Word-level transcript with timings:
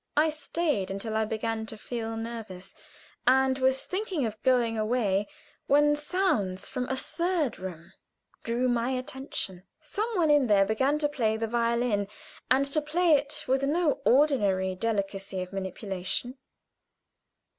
I 0.17 0.31
stayed 0.31 0.89
until 0.89 1.15
I 1.15 1.25
began 1.25 1.67
to 1.67 1.77
feel 1.77 2.17
nervous, 2.17 2.73
and 3.27 3.59
was 3.59 3.85
thinking 3.85 4.25
of 4.25 4.41
going 4.41 4.75
away 4.75 5.27
when 5.67 5.95
sounds 5.95 6.67
from 6.67 6.89
a 6.89 6.95
third 6.95 7.59
room 7.59 7.93
drew 8.41 8.67
my 8.67 8.89
attention. 8.89 9.61
Some 9.79 10.09
one 10.17 10.31
in 10.31 10.47
there 10.47 10.65
began 10.65 10.97
to 10.97 11.07
play 11.07 11.37
the 11.37 11.45
violin, 11.45 12.07
and 12.49 12.65
to 12.65 12.81
play 12.81 13.11
it 13.11 13.45
with 13.47 13.61
no 13.61 14.01
ordinary 14.03 14.73
delicacy 14.73 15.39
of 15.43 15.53
manipulation. 15.53 16.39